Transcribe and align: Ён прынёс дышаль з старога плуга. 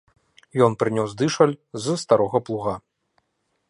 Ён 0.67 0.77
прынёс 0.85 1.13
дышаль 1.21 1.55
з 1.85 2.01
старога 2.05 2.45
плуга. 2.49 2.75